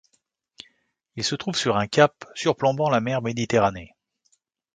[1.15, 3.95] Il se trouve sur un cap surplombant la Mer Méditerranée.